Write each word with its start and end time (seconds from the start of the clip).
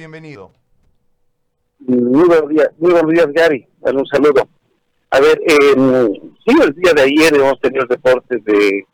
Bienvenido. 0.00 0.50
Muy 1.80 2.26
buenos 2.26 2.48
días, 2.48 2.70
muy 2.78 2.90
buenos 2.90 3.12
días 3.12 3.26
Gary. 3.34 3.68
un 3.82 4.06
saludo. 4.06 4.48
A 5.10 5.20
ver, 5.20 5.38
eh, 5.46 5.74
sí, 6.42 6.56
el 6.58 6.74
día 6.74 6.94
de 6.94 7.02
ayer 7.02 7.34
hemos 7.34 7.60
tenido 7.60 7.84
reportes 7.84 8.42
de, 8.42 8.86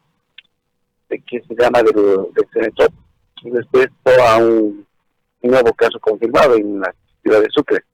de 1.09 1.19
que 1.21 1.43
se 1.43 1.55
llama 1.55 1.85
del, 1.85 1.95
del 2.35 2.75
y 3.45 3.51
después 3.51 3.87
a 4.21 4.39
un, 4.39 4.85
nuevo 5.43 5.73
caso 5.75 6.01
confirmado 6.01 6.57
en 6.57 6.81
la 6.81 6.93
ciudad 7.23 7.41
de 7.41 7.51
Sucre. 7.51 7.85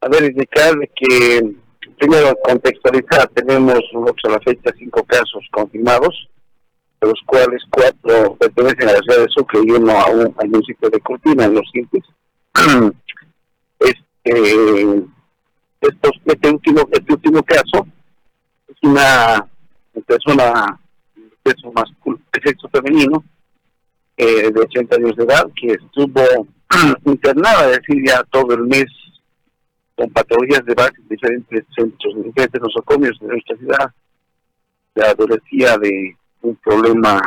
A 0.00 0.08
ver, 0.08 0.24
indicar 0.24 0.74
que, 0.96 1.54
primero 1.98 2.36
contextualizar, 2.42 3.28
tenemos 3.28 3.78
a 4.24 4.28
la 4.28 4.40
fecha 4.40 4.74
cinco 4.76 5.04
casos 5.04 5.46
confirmados, 5.52 6.28
de 7.00 7.08
los 7.08 7.20
cuales 7.26 7.62
cuatro 7.70 8.34
pertenecen 8.36 8.88
a 8.88 8.92
la 8.92 8.98
ciudad 8.98 9.24
de 9.24 9.28
Sucre 9.30 9.60
y 9.64 9.70
uno 9.70 9.92
a 9.92 10.10
un, 10.10 10.34
al 10.36 10.48
municipio 10.48 10.90
de 10.90 11.00
Cortina, 11.00 11.44
en 11.44 11.54
los 11.54 11.70
simples. 11.72 12.04
este, 13.78 15.04
este, 15.80 16.50
último, 16.50 16.88
este 16.90 17.12
último 17.12 17.42
caso 17.42 17.86
es 18.66 18.76
una 18.82 19.46
persona 20.06 20.80
de 21.16 21.50
sexo, 21.50 21.72
masculino, 21.72 22.24
de 22.32 22.40
sexo 22.42 22.68
femenino 22.68 23.24
eh, 24.16 24.50
de 24.50 24.60
80 24.60 24.96
años 24.96 25.16
de 25.16 25.24
edad 25.24 25.46
que 25.54 25.72
estuvo 25.72 26.48
internada, 27.04 27.70
es 27.70 27.78
decir, 27.78 28.02
ya 28.04 28.22
todo 28.24 28.54
el 28.54 28.64
mes 28.64 28.86
con 29.94 30.10
patologías 30.10 30.64
de 30.64 30.74
base 30.74 30.94
en 30.98 31.08
diferentes 31.08 31.64
centros, 31.76 32.14
en 32.14 32.22
diferentes 32.24 32.60
nosocomios 32.60 33.18
de 33.20 33.28
nuestra 33.28 33.56
ciudad. 33.56 33.94
Se 34.94 35.02
adolecía 35.02 35.78
de 35.78 36.16
un 36.42 36.56
problema 36.56 37.20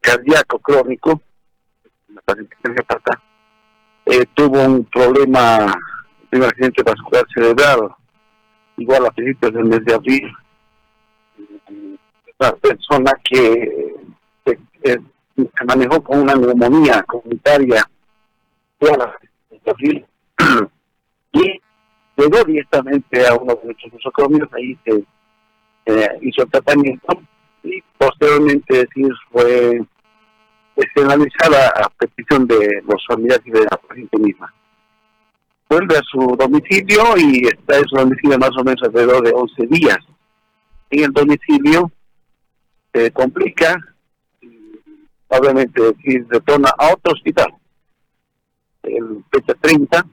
cardíaco 0.00 0.58
crónico, 0.58 1.20
la 2.08 2.20
paciente 2.22 2.56
eh, 4.06 4.24
tuvo 4.34 4.64
un 4.64 4.84
problema 4.84 5.78
un 6.32 6.42
accidente 6.42 6.82
vascular 6.82 7.26
cerebral, 7.34 7.90
igual 8.76 9.06
a 9.06 9.10
principios 9.10 9.52
del 9.52 9.64
mes 9.64 9.84
de 9.84 9.94
abril. 9.94 10.32
Una 12.38 12.52
persona 12.52 13.12
que 13.24 13.94
se, 14.44 14.58
eh, 14.84 14.98
manejó 15.66 16.02
con 16.02 16.20
una 16.20 16.34
neumonía 16.34 17.02
comunitaria 17.04 17.88
toda 18.78 19.14
de 19.50 19.70
abril 19.70 20.06
y 21.32 21.60
llegó 22.16 22.44
directamente 22.44 23.26
a 23.26 23.34
uno 23.34 23.54
de 23.56 23.64
nuestros 23.64 23.92
nosocomios, 23.92 24.48
ahí 24.52 24.78
se 24.84 25.04
eh, 25.86 26.18
hizo 26.22 26.42
el 26.42 26.50
tratamiento 26.50 27.22
y 27.62 27.82
posteriormente 27.98 28.86
decir 28.86 29.12
fue 29.30 29.80
externalizada 30.76 31.68
a 31.68 31.88
petición 31.90 32.46
de 32.46 32.82
los 32.88 33.04
familiares 33.06 33.44
y 33.46 33.50
de 33.50 33.62
la 33.62 33.76
paciente 33.76 34.18
misma. 34.18 34.54
Vuelve 35.68 35.96
a 35.96 36.02
su 36.02 36.18
domicilio 36.38 37.02
y 37.16 37.46
está 37.46 37.78
en 37.78 37.84
su 37.88 37.96
domicilio 37.96 38.38
más 38.38 38.56
o 38.56 38.64
menos 38.64 38.82
alrededor 38.82 39.22
de 39.22 39.32
11 39.34 39.66
días. 39.66 39.98
En 40.90 41.04
el 41.04 41.12
domicilio 41.12 41.90
se 42.92 43.10
complica, 43.10 43.76
obviamente 45.28 45.82
si 46.02 46.18
retorna 46.20 46.70
a 46.78 46.92
otro 46.92 47.12
hospital, 47.12 47.52
el 48.84 49.24
fecha 49.30 49.54
30, 49.60 50.06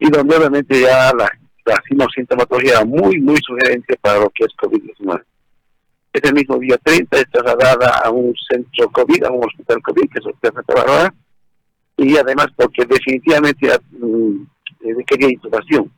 y 0.00 0.10
donde 0.10 0.36
obviamente 0.36 0.80
ya 0.80 1.12
la, 1.14 1.30
la 1.64 2.06
sintomatología 2.14 2.84
muy, 2.84 3.20
muy 3.20 3.36
sugerente 3.46 3.96
para 4.00 4.20
lo 4.20 4.30
que 4.30 4.44
es 4.44 4.52
COVID-19. 4.56 5.22
Ese 6.12 6.32
mismo 6.32 6.58
día 6.58 6.76
30 6.82 7.18
es 7.18 7.30
trasladada 7.30 8.00
a 8.04 8.10
un 8.10 8.34
centro 8.50 8.90
COVID, 8.90 9.24
a 9.24 9.30
un 9.30 9.44
hospital 9.44 9.80
COVID, 9.82 10.10
que 10.10 10.18
es 10.18 10.24
el 10.24 10.32
Hospital 10.32 10.52
Santa 10.54 10.74
Bárbara, 10.74 11.14
y 11.96 12.16
además 12.16 12.48
porque 12.56 12.84
definitivamente 12.84 13.68
mm, 13.92 14.42
eh, 14.80 14.94
requería 14.96 15.30
intubación. 15.30 15.92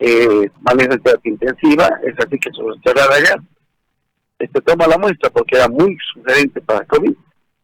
Eh, 0.00 0.50
manejo 0.62 0.92
de 0.92 0.98
terapia 0.98 1.30
intensiva, 1.30 1.88
es 2.02 2.14
así 2.18 2.38
que 2.38 2.50
se 2.50 2.62
lo 2.62 2.74
traslada 2.76 3.16
allá. 3.16 3.36
Este 4.38 4.60
toma 4.62 4.86
la 4.86 4.98
muestra 4.98 5.28
porque 5.30 5.56
era 5.56 5.68
muy 5.68 5.96
sugerente 6.12 6.60
para 6.62 6.86
COVID 6.86 7.12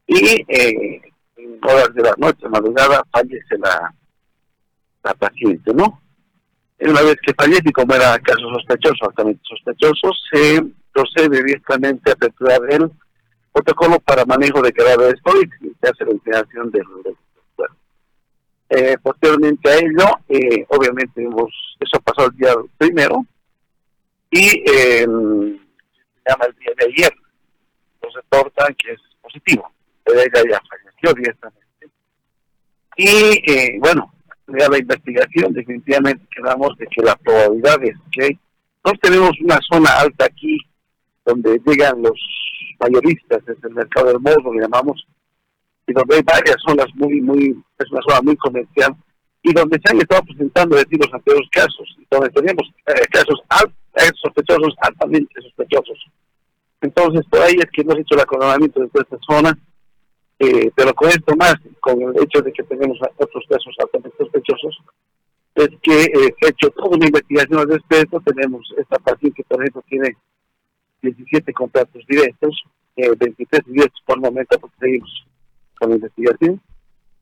y 0.06 0.44
eh, 0.46 1.00
en 1.36 1.58
horas 1.62 1.92
de 1.94 2.02
la 2.02 2.14
noche, 2.18 2.48
madrugada, 2.48 3.02
fallece 3.10 3.58
la, 3.58 3.92
la 5.02 5.14
paciente, 5.14 5.72
¿no? 5.74 6.00
Una 6.78 7.02
vez 7.02 7.16
que 7.24 7.32
fallece, 7.34 7.72
como 7.72 7.94
era 7.94 8.18
caso 8.18 8.48
sospechoso, 8.52 9.08
altamente 9.08 9.40
sospechoso, 9.44 10.10
se 10.30 10.62
procede 10.92 11.42
directamente 11.42 12.10
a 12.10 12.14
aperturar 12.14 12.60
el 12.68 12.90
protocolo 13.52 13.98
para 14.00 14.26
manejo 14.26 14.60
de 14.60 14.72
cadáveres 14.72 15.14
y 15.62 15.68
se 15.80 15.90
hace 15.90 16.04
la 16.04 16.12
integración 16.12 16.70
del, 16.70 16.84
cuerpo. 17.54 17.76
Eh, 18.68 18.96
posteriormente 19.02 19.70
a 19.70 19.76
ello, 19.76 20.18
eh, 20.28 20.66
obviamente 20.68 21.22
hemos, 21.22 21.50
eso 21.80 22.00
pasó 22.00 22.28
el 22.28 22.36
día 22.36 22.54
primero 22.76 23.24
y 24.30 24.62
eh, 24.66 25.06
se 25.06 26.30
llama 26.30 26.46
el 26.46 26.56
día 26.56 26.72
de 26.78 26.84
ayer, 26.84 27.14
nos 28.02 28.14
reportan 28.14 28.74
que 28.74 28.92
es 28.92 29.00
positivo, 29.22 29.72
ella 30.04 30.42
ya 30.50 30.60
falleció 30.68 31.14
directamente. 31.14 31.66
Y 32.96 33.50
eh, 33.50 33.76
bueno, 33.78 34.12
ya 34.48 34.68
la 34.68 34.78
investigación 34.78 35.52
definitivamente 35.52 36.24
quedamos 36.34 36.76
de 36.78 36.86
que 36.86 37.02
la 37.02 37.16
probabilidad 37.16 37.82
es 37.82 37.96
que 38.12 38.38
nosotros 38.84 39.00
tenemos 39.02 39.32
una 39.42 39.58
zona 39.68 39.90
alta 39.98 40.26
aquí 40.26 40.58
donde 41.24 41.60
llegan 41.66 42.02
los 42.02 42.18
mayoristas, 42.78 43.42
es 43.48 43.56
el 43.64 43.74
mercado 43.74 44.08
del 44.08 44.20
modo, 44.20 44.54
le 44.54 44.60
llamamos, 44.60 45.04
y 45.86 45.92
donde 45.92 46.16
hay 46.16 46.22
varias 46.22 46.56
zonas 46.64 46.86
muy, 46.94 47.20
muy, 47.20 47.64
es 47.78 47.90
una 47.90 48.02
zona 48.08 48.20
muy 48.22 48.36
comercial, 48.36 48.94
y 49.42 49.52
donde 49.52 49.80
se 49.84 49.92
han 49.92 49.98
estado 49.98 50.22
presentando, 50.22 50.76
decir, 50.76 50.98
los 51.00 51.12
anteriores 51.12 51.48
casos, 51.50 51.96
donde 52.10 52.30
tenemos 52.30 52.68
eh, 52.86 53.06
casos 53.10 53.40
eh, 53.96 54.10
sospechosos, 54.20 54.74
altamente 54.80 55.40
sospechosos. 55.42 55.98
Entonces, 56.80 57.24
por 57.30 57.40
ahí 57.42 57.54
es 57.54 57.70
que 57.72 57.82
hemos 57.82 57.98
hecho 57.98 58.14
el 58.14 58.20
acordonamiento 58.20 58.80
de 58.80 58.86
esta 58.86 59.18
zona, 59.28 59.58
eh, 60.38 60.70
pero 60.74 60.94
con 60.94 61.08
esto 61.08 61.34
más, 61.36 61.56
con 61.80 62.00
el 62.02 62.22
hecho 62.22 62.42
de 62.42 62.52
que 62.52 62.62
tenemos 62.64 62.98
otros 63.16 63.44
casos 63.48 63.74
altamente 63.78 64.16
sospechosos, 64.18 64.78
es 65.54 65.70
que 65.82 65.92
se 65.92 66.46
ha 66.46 66.50
hecho 66.50 66.70
toda 66.70 66.96
una 66.96 67.06
investigación 67.06 67.60
al 67.60 67.68
respecto, 67.68 68.20
tenemos 68.20 68.62
esta 68.76 68.98
paciente 68.98 69.42
por 69.48 69.60
ejemplo, 69.60 69.82
tiene 69.88 70.16
17 71.02 71.52
contratos 71.52 72.04
directos, 72.06 72.62
eh, 72.96 73.10
23 73.18 73.62
directos 73.66 74.02
por 74.04 74.20
momento, 74.20 74.58
porque 74.58 74.76
seguimos 74.80 75.26
con 75.78 75.90
la 75.90 75.96
investigación. 75.96 76.60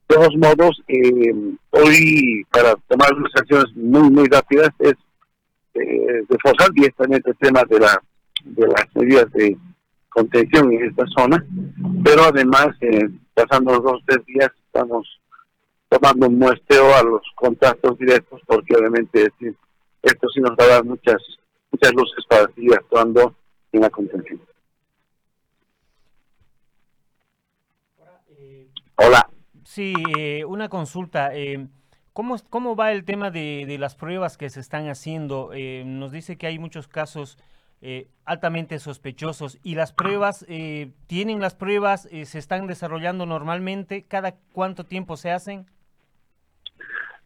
De 0.08 0.16
todos 0.16 0.36
modos, 0.36 0.82
eh, 0.88 1.34
hoy 1.70 2.44
para 2.50 2.74
tomar 2.88 3.14
unas 3.14 3.34
acciones 3.34 3.74
muy, 3.74 4.10
muy 4.10 4.28
rápidas 4.28 4.69
es 4.78 4.94
eh, 5.74 6.22
reforzar 6.28 6.70
directamente 6.72 7.30
el 7.30 7.36
tema 7.36 7.62
de, 7.69 7.80
la, 7.80 8.03
de 8.44 8.66
las 8.66 8.86
medidas 8.94 9.30
de 9.32 9.56
contención 10.14 10.72
en 10.72 10.84
esta 10.84 11.04
zona, 11.16 11.44
pero 12.04 12.22
además, 12.22 12.69
eh, 12.80 13.10
pasando 13.34 13.78
dos 13.80 13.94
o 13.94 14.04
tres 14.06 14.25
días, 14.26 14.50
estamos 14.66 15.06
tomando 15.88 16.28
un 16.28 16.38
muestreo 16.38 16.94
a 16.94 17.02
los 17.02 17.22
contactos 17.34 17.98
directos, 17.98 18.41
porque 18.47 18.74
obviamente 18.76 19.30
esto 20.03 20.28
sí 20.32 20.41
nos 20.41 20.53
va 20.53 20.64
a 20.64 20.69
dar 20.69 20.84
muchas, 20.84 21.20
muchas 21.70 21.92
luces 21.92 22.24
para 22.28 22.47
seguir 22.54 22.74
actuando 22.74 23.34
una 23.72 23.91
contención. 23.91 24.41
Hola. 28.97 29.28
Sí, 29.64 29.94
eh, 30.16 30.44
una 30.44 30.69
consulta. 30.69 31.34
Eh, 31.34 31.66
¿cómo, 32.12 32.36
¿Cómo 32.48 32.76
va 32.76 32.92
el 32.92 33.04
tema 33.04 33.32
de, 33.32 33.64
de, 33.66 33.78
las 33.78 33.97
pruebas 33.97 34.36
que 34.36 34.48
se 34.50 34.60
están 34.60 34.88
haciendo? 34.88 35.50
Eh, 35.53 35.82
nos 35.84 36.12
dice 36.12 36.38
que 36.38 36.47
hay 36.47 36.60
muchos 36.60 36.86
casos 36.86 37.38
eh, 37.84 38.09
altamente 38.25 38.78
sospechosos 38.78 39.59
y 39.62 39.75
las 39.75 39.93
pruebas, 39.93 40.45
eh, 40.49 40.91
¿tienen 41.06 41.41
las 41.41 41.55
pruebas? 41.55 42.09
¿Se 42.25 42.39
están 42.39 42.67
desarrollando 42.67 43.27
normalmente? 43.27 44.05
¿Cada 44.09 44.37
cuánto 44.53 44.84
tiempo 44.84 45.17
se 45.17 45.31
hacen? 45.31 45.67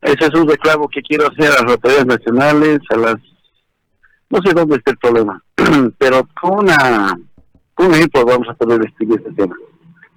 Ese 0.02 0.26
es 0.26 0.34
un 0.34 0.48
reclamo 0.48 0.88
que 0.88 1.00
quiero 1.00 1.28
hacer 1.28 1.46
a 1.46 1.62
las 1.62 1.72
autoridades 1.72 2.06
nacionales, 2.06 2.80
a 2.90 2.96
las 2.96 3.16
no 4.30 4.42
sé 4.42 4.52
dónde 4.52 4.76
está 4.76 4.90
el 4.90 4.98
problema, 4.98 5.42
pero 5.98 6.28
con, 6.40 6.64
una, 6.64 7.18
un 7.78 7.94
ejemplo 7.94 8.24
vamos 8.26 8.48
a 8.48 8.54
poder 8.54 8.80
describir 8.80 9.18
este 9.18 9.32
tema. 9.32 9.56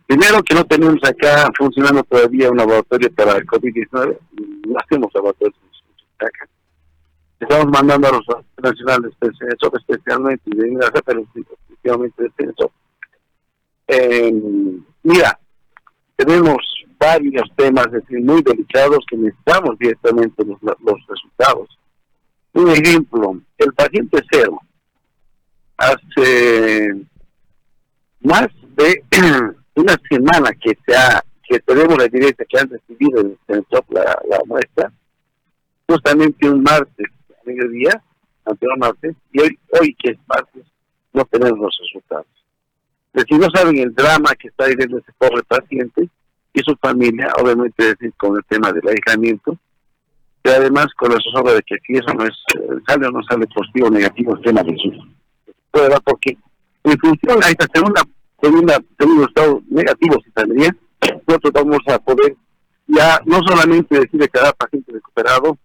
Primero 0.05 0.43
que 0.43 0.55
no 0.55 0.65
tenemos 0.65 0.99
acá 1.03 1.49
funcionando 1.57 2.03
todavía 2.03 2.51
un 2.51 2.57
laboratorio 2.57 3.09
para 3.13 3.37
el 3.37 3.45
COVID-19, 3.45 4.17
no 4.67 4.75
hacemos 4.83 5.11
laboratorios 5.13 5.55
acá. 6.19 6.50
Estamos 7.51 7.73
mandando 7.73 8.07
a 8.07 8.11
los 8.13 8.25
nacionales 8.63 9.11
especialmente 9.21 10.41
y 10.45 10.55
de 10.55 10.85
hacer, 10.85 11.03
pero 11.05 11.25
especialmente 11.35 12.23
de 12.23 12.53
eh, 13.87 14.33
Mira, 15.03 15.37
tenemos 16.15 16.55
varios 16.97 17.43
temas 17.57 17.87
muy 18.09 18.41
delicados 18.41 19.03
que 19.05 19.17
necesitamos 19.17 19.77
directamente 19.79 20.45
los, 20.45 20.61
los 20.61 21.05
resultados. 21.05 21.77
Un 22.53 22.69
ejemplo, 22.69 23.41
el 23.57 23.73
paciente 23.73 24.21
cero 24.31 24.57
hace 25.75 26.95
más 28.21 28.47
de 28.77 29.03
una 29.75 29.95
semana 30.09 30.51
que 30.53 30.77
se 30.87 30.95
ha, 30.95 31.21
que 31.49 31.59
tenemos 31.59 31.97
la 31.97 32.05
evidencia 32.05 32.45
que 32.47 32.59
han 32.59 32.69
recibido 32.69 33.19
el 33.19 33.37
centro 33.45 33.83
la, 33.89 34.17
la 34.29 34.39
muestra, 34.45 34.89
justamente 35.85 36.49
un 36.49 36.63
martes, 36.63 37.07
mediodía, 37.45 38.01
anterior 38.45 38.77
martes, 38.77 39.15
y 39.31 39.41
hoy, 39.41 39.59
hoy 39.79 39.95
que 39.95 40.11
es 40.11 40.17
martes, 40.27 40.63
no 41.13 41.25
tenemos 41.25 41.59
los 41.59 41.77
resultados. 41.81 42.27
si 43.13 43.37
no 43.37 43.47
saben 43.53 43.77
el 43.77 43.93
drama 43.93 44.31
que 44.39 44.47
está 44.47 44.67
viviendo 44.67 44.97
ese 44.97 45.11
pobre 45.17 45.43
paciente 45.43 46.09
y 46.53 46.59
su 46.61 46.75
familia, 46.77 47.31
obviamente 47.41 47.85
decir, 47.85 48.13
con 48.17 48.35
el 48.35 48.43
tema 48.45 48.71
del 48.71 48.87
aislamiento, 48.87 49.57
y 50.43 50.49
además 50.49 50.87
con 50.97 51.11
la 51.11 51.19
zozobra 51.21 51.53
de 51.53 51.61
que 51.61 51.77
si 51.85 51.93
eso 51.93 52.13
no 52.13 52.23
es, 52.23 52.35
eh, 52.55 52.79
sale 52.87 53.07
o 53.07 53.11
no 53.11 53.21
sale 53.23 53.45
positivo 53.47 53.87
o 53.87 53.91
negativo 53.91 54.35
el 54.35 54.41
tema 54.41 54.63
de 54.63 54.75
su 54.77 54.91
prueba, 55.69 55.99
porque 55.99 56.37
en 56.83 56.97
función 56.97 57.43
a 57.43 57.49
esta 57.49 57.67
segunda, 57.73 58.01
segunda, 58.41 58.79
segundo 58.97 59.25
estado 59.25 59.61
negativo, 59.69 60.17
si 60.25 60.31
saldría, 60.31 60.75
nosotros 61.27 61.51
vamos 61.53 61.79
a 61.87 61.99
poder 61.99 62.35
ya 62.87 63.21
no 63.25 63.39
solamente 63.47 63.99
decir 63.99 64.19
que 64.19 64.29
cada 64.29 64.51
paciente 64.53 64.91
recuperado, 64.91 65.57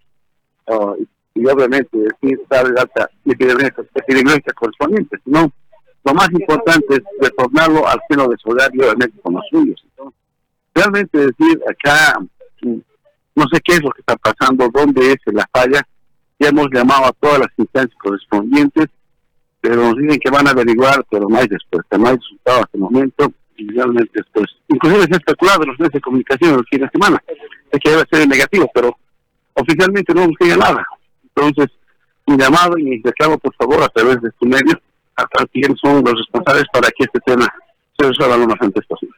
uh, 0.67 0.94
y, 1.00 1.08
obviamente 1.44 1.98
decir 1.98 2.40
el 2.50 2.78
alta 2.78 3.10
epidemiológica 3.24 4.52
correspondiente, 4.54 5.18
sino 5.24 5.50
lo 6.04 6.14
más 6.14 6.30
importante 6.30 6.94
es 6.94 7.02
retornarlo 7.20 7.86
al 7.86 8.00
seno 8.08 8.28
de 8.28 8.36
su 8.38 8.50
hogar 8.50 8.70
y 8.72 8.80
obviamente 8.80 9.20
con 9.20 9.34
los 9.34 9.44
suyos. 9.50 9.84
Realmente 10.74 11.18
decir 11.18 11.60
acá, 11.68 12.18
no 12.62 13.44
sé 13.52 13.60
qué 13.64 13.74
es 13.74 13.82
lo 13.82 13.90
que 13.90 14.00
está 14.00 14.16
pasando, 14.16 14.70
dónde 14.72 15.12
es 15.12 15.34
la 15.34 15.48
falla, 15.52 15.82
ya 16.38 16.48
hemos 16.48 16.68
llamado 16.72 17.06
a 17.06 17.12
todas 17.12 17.40
las 17.40 17.48
instancias 17.56 17.98
correspondientes, 18.00 18.86
pero 19.60 19.76
nos 19.76 19.96
dicen 19.96 20.20
que 20.20 20.30
van 20.30 20.46
a 20.46 20.50
averiguar, 20.50 21.04
pero 21.10 21.28
no 21.28 21.36
hay 21.38 21.46
respuesta, 21.48 21.98
no 21.98 22.08
hay 22.08 22.16
resultado 22.16 22.60
hasta 22.60 22.76
el 22.76 22.80
momento, 22.80 23.32
y 23.56 23.68
realmente 23.70 24.12
después, 24.14 24.46
inclusive 24.68 25.04
se 25.04 25.14
ha 25.14 25.16
especulado 25.16 25.62
en 25.62 25.70
los 25.70 25.78
medios 25.80 25.92
de 25.94 26.00
comunicación 26.00 26.64
fin 26.70 26.80
de 26.80 26.90
semana, 26.90 27.22
de 27.72 27.78
que 27.78 27.90
debe 27.90 28.04
ser 28.10 28.28
negativo, 28.28 28.70
pero 28.72 28.96
oficialmente 29.54 30.14
no 30.14 30.28
llega 30.38 30.56
nada. 30.56 30.86
Entonces, 31.36 31.76
mi 32.26 32.36
llamado 32.36 32.76
y 32.78 32.84
mi 32.84 33.02
reclamo, 33.02 33.38
por 33.38 33.54
favor, 33.54 33.82
a 33.82 33.88
través 33.88 34.20
de 34.20 34.28
este 34.28 34.46
medio, 34.46 34.80
a 35.14 35.26
quiénes 35.52 35.78
son 35.80 36.02
los 36.04 36.14
responsables 36.14 36.64
para 36.72 36.88
que 36.88 37.04
este 37.04 37.20
tema 37.20 37.46
se 37.98 38.08
resuelva 38.08 38.36
lo 38.36 38.46
más 38.46 38.60
antes 38.60 38.84
posible. 38.86 39.16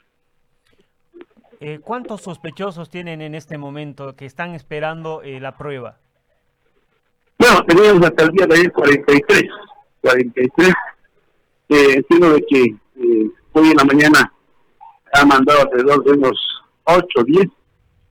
Eh, 1.60 1.80
¿Cuántos 1.82 2.22
sospechosos 2.22 2.88
tienen 2.88 3.20
en 3.20 3.34
este 3.34 3.58
momento 3.58 4.14
que 4.14 4.26
están 4.26 4.54
esperando 4.54 5.22
eh, 5.22 5.40
la 5.40 5.56
prueba? 5.56 5.96
Bueno, 7.38 7.64
teníamos 7.66 8.06
hasta 8.06 8.24
el 8.24 8.30
día 8.30 8.46
de 8.46 8.54
ayer 8.54 8.72
43. 8.72 9.44
43. 10.02 10.68
Eh, 11.70 11.94
entiendo 11.96 12.32
de 12.32 12.42
que 12.48 12.62
eh, 12.62 13.30
hoy 13.52 13.70
en 13.70 13.76
la 13.76 13.84
mañana 13.84 14.32
ha 15.12 15.24
mandado 15.24 15.62
alrededor 15.62 16.04
de 16.04 16.12
unos 16.12 16.38
8 16.84 17.06
o 17.16 17.24
10. 17.24 17.48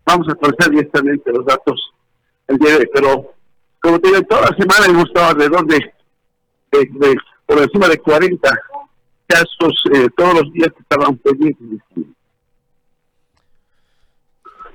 Vamos 0.06 0.28
a 0.30 0.36
conocer 0.36 0.72
directamente 0.72 1.32
los 1.32 1.46
datos 1.46 1.94
el 2.48 2.58
día 2.58 2.72
de 2.72 2.78
hoy. 2.78 2.90
Pero, 2.94 3.34
como 3.88 4.02
te 4.02 4.10
digo, 4.10 4.22
toda 4.24 4.42
la 4.42 4.58
semana 4.58 4.86
hemos 4.86 5.06
estado 5.06 5.28
alrededor 5.28 5.66
de, 5.66 5.94
de, 6.72 7.16
por 7.46 7.58
encima 7.60 7.88
de 7.88 7.98
40 7.98 8.60
casos 9.26 9.84
eh, 9.94 10.10
todos 10.18 10.34
los 10.34 10.52
días 10.52 10.68
que 10.76 10.82
estaban 10.82 11.16
pendientes. 11.18 11.80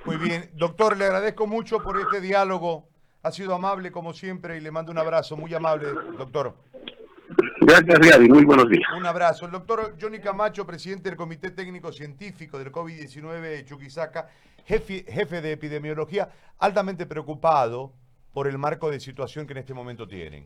Muy 0.06 0.16
bien, 0.16 0.50
doctor, 0.54 0.96
le 0.96 1.04
agradezco 1.04 1.46
mucho 1.46 1.82
por 1.82 2.00
este 2.00 2.22
diálogo. 2.22 2.88
Ha 3.22 3.30
sido 3.32 3.54
amable 3.54 3.92
como 3.92 4.14
siempre 4.14 4.56
y 4.56 4.60
le 4.60 4.70
mando 4.70 4.90
un 4.90 4.98
abrazo, 4.98 5.36
muy 5.36 5.52
amable, 5.52 5.88
doctor. 6.16 6.54
Gracias, 7.60 7.98
Gaby. 7.98 8.28
Muy 8.30 8.44
buenos 8.44 8.68
días. 8.68 8.88
Un 8.96 9.04
abrazo. 9.04 9.44
El 9.44 9.52
doctor 9.52 9.94
Johnny 10.00 10.20
Camacho, 10.20 10.66
presidente 10.66 11.10
del 11.10 11.18
Comité 11.18 11.50
Técnico 11.50 11.92
Científico 11.92 12.58
del 12.58 12.72
COVID-19 12.72 13.40
de 13.42 13.64
Chuquisaca, 13.66 14.28
jefe, 14.64 15.04
jefe 15.06 15.42
de 15.42 15.52
epidemiología, 15.52 16.30
altamente 16.58 17.04
preocupado 17.04 17.92
por 18.32 18.48
el 18.48 18.58
marco 18.58 18.90
de 18.90 19.00
situación 19.00 19.46
que 19.46 19.52
en 19.52 19.58
este 19.58 19.74
momento 19.74 20.08
tienen. 20.08 20.44